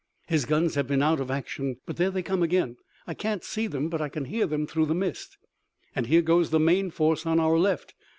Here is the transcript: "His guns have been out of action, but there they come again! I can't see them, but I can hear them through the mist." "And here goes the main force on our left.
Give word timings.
"His 0.27 0.45
guns 0.45 0.73
have 0.73 0.87
been 0.87 1.03
out 1.03 1.19
of 1.19 1.29
action, 1.29 1.77
but 1.85 1.97
there 1.97 2.09
they 2.09 2.23
come 2.23 2.41
again! 2.41 2.77
I 3.05 3.13
can't 3.13 3.43
see 3.43 3.67
them, 3.67 3.87
but 3.87 4.01
I 4.01 4.09
can 4.09 4.25
hear 4.25 4.47
them 4.47 4.65
through 4.65 4.87
the 4.87 4.95
mist." 4.95 5.37
"And 5.95 6.07
here 6.07 6.23
goes 6.23 6.49
the 6.49 6.59
main 6.59 6.89
force 6.89 7.23
on 7.23 7.39
our 7.39 7.59
left. 7.59 7.93